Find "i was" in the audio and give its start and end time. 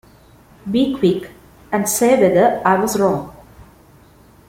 2.65-2.97